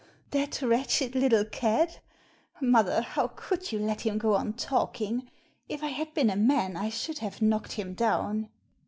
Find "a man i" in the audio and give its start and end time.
6.31-6.89